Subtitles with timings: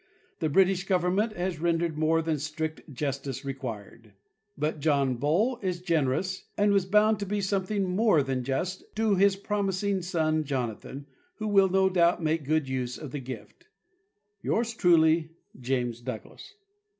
[0.39, 4.13] The British government has rendered more than strict justice required;
[4.57, 9.13] but John Bull is generous, and was bound to be something more than just to
[9.13, 13.41] his promising son Jonathan, who will no doubt make a good use of the Fabien
[13.41, 13.65] (ena ree:
[14.41, 15.29] "Yours truly,
[15.59, 16.53] James DovuGuass."